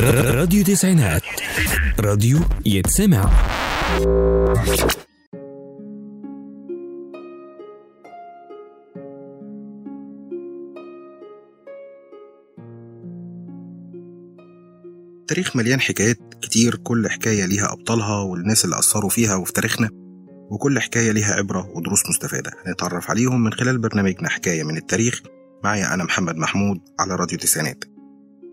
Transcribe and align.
راديو 0.00 0.64
تسعينات. 0.64 1.22
راديو 2.00 2.38
يتسمع. 2.66 3.30
التاريخ 15.20 15.56
مليان 15.56 15.80
حكايات 15.80 16.18
كتير 16.42 16.76
كل 16.76 17.08
حكاية 17.08 17.44
ليها 17.44 17.72
أبطالها 17.72 18.22
والناس 18.22 18.64
اللي 18.64 18.78
أثروا 18.78 19.10
فيها 19.10 19.34
وفي 19.34 19.52
تاريخنا 19.52 19.88
وكل 20.50 20.80
حكاية 20.80 21.12
ليها 21.12 21.34
عبرة 21.34 21.70
ودروس 21.74 22.08
مستفادة. 22.08 22.50
هنتعرف 22.66 23.10
عليهم 23.10 23.44
من 23.44 23.52
خلال 23.52 23.78
برنامجنا 23.78 24.28
حكاية 24.28 24.62
من 24.62 24.76
التاريخ. 24.76 25.22
معايا 25.64 25.94
أنا 25.94 26.04
محمد 26.04 26.36
محمود 26.36 26.80
على 27.00 27.16
راديو 27.16 27.38
تسعينات. 27.38 27.84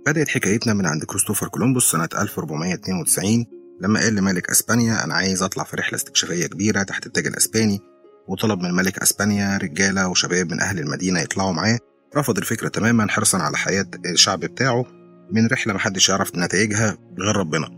بدأت 0.07 0.29
حكايتنا 0.29 0.73
من 0.73 0.85
عند 0.85 1.03
كريستوفر 1.03 1.47
كولومبوس 1.47 1.91
سنة 1.91 2.09
1492 2.17 3.45
لما 3.81 3.99
قال 3.99 4.15
لملك 4.15 4.49
أسبانيا 4.49 5.03
أنا 5.03 5.13
عايز 5.13 5.43
أطلع 5.43 5.63
في 5.63 5.77
رحلة 5.77 5.95
استكشافية 5.95 6.47
كبيرة 6.47 6.83
تحت 6.83 7.05
التاج 7.05 7.27
الأسباني. 7.27 7.79
وطلب 8.27 8.59
من 8.59 8.71
ملك 8.71 8.99
أسبانيا 8.99 9.57
رجالة 9.57 10.07
وشباب 10.07 10.51
من 10.51 10.59
أهل 10.59 10.79
المدينة 10.79 11.19
يطلعوا 11.19 11.51
معاه. 11.51 11.79
رفض 12.17 12.37
الفكرة 12.37 12.67
تماما 12.67 13.07
حرصا 13.07 13.37
على 13.37 13.57
حياة 13.57 13.85
الشعب 14.13 14.39
بتاعه. 14.39 14.85
من 15.31 15.47
رحلة 15.47 15.73
محدش 15.73 16.09
يعرف 16.09 16.35
نتائجها 16.35 16.97
غير 17.19 17.35
ربنا. 17.35 17.69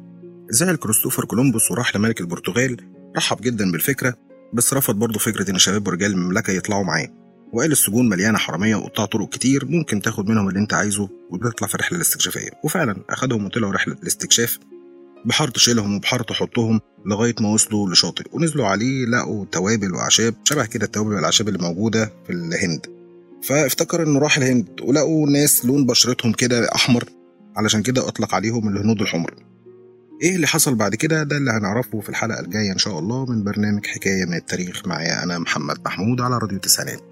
زعل 0.49 0.76
كريستوفر 0.76 1.26
كولومبوس 1.26 1.71
وراح 1.71 1.95
لملك 1.95 2.21
البرتغال 2.21 2.77
رحب 3.17 3.41
جدا 3.41 3.71
بالفكرة 3.71 4.13
بس 4.53 4.73
رفض 4.73 4.95
برضه 4.95 5.20
فكرة 5.20 5.51
إن 5.51 5.57
شباب 5.57 5.88
ورجال 5.88 6.12
المملكة 6.12 6.51
يطلعوا 6.51 6.84
معاه. 6.84 7.20
وقال 7.54 7.72
السجون 7.72 8.10
مليانة 8.10 8.38
حرامية 8.38 8.76
وقطاع 8.76 9.05
طرق 9.05 9.30
كتير 9.30 9.66
ممكن 9.66 10.02
تاخد 10.02 10.30
منهم 10.30 10.48
اللي 10.50 10.60
أنت 10.60 10.73
عايزه 10.73 11.10
وتطلع 11.30 11.68
في 11.68 11.76
الرحلة 11.76 11.96
الاستكشافية. 11.98 12.50
وفعلا 12.64 12.96
أخدهم 13.10 13.46
وطلعوا 13.46 13.74
رحلة 13.74 13.96
الاستكشاف 14.04 14.60
بحر 15.26 15.48
تشيلهم 15.50 15.96
وبحر 15.96 16.21
تحطهم 16.24 16.80
لغاية 17.05 17.35
ما 17.41 17.49
وصلوا 17.49 17.90
لشاطئ 17.90 18.24
ونزلوا 18.32 18.68
عليه 18.68 19.05
لقوا 19.05 19.46
توابل 19.52 19.93
وأعشاب 19.93 20.34
شبه 20.43 20.66
كده 20.66 20.85
التوابل 20.85 21.13
والأعشاب 21.13 21.48
اللي 21.48 21.60
موجودة 21.60 22.12
في 22.27 22.34
الهند. 22.34 22.85
فافتكر 23.43 24.04
إنه 24.04 24.20
راح 24.20 24.38
الهند 24.38 24.82
ولقوا 24.82 25.30
ناس 25.30 25.65
لون 25.65 25.86
بشرتهم 25.86 26.34
كده 26.34 26.70
أحمر 26.76 27.04
علشان 27.55 27.82
كده 27.82 28.08
أطلق 28.08 28.36
عليهم 28.36 28.68
الهنود 28.68 29.02
الحمر. 29.02 29.34
إيه 30.24 30.36
اللي 30.36 30.48
حصل 30.48 30.76
بعد 30.76 30.96
كده؟ 30.96 31.24
ده 31.24 31.38
اللي 31.38 31.52
هنعرفه 31.52 31.99
في 31.99 32.10
الحلقة 32.10 32.40
الجاية 32.40 32.71
إن 32.71 32.77
شاء 32.77 32.99
الله 32.99 33.26
من 33.26 33.43
برنامج 33.43 33.86
حكاية 33.86 34.26
من 34.26 34.34
التاريخ. 34.34 34.88
معايا 34.88 35.24
أنا 35.24 35.40
محمد 35.40 35.77
محمود 35.86 36.21
على 36.21 36.38
راديو 36.38 36.60
تسعينات. 36.60 37.10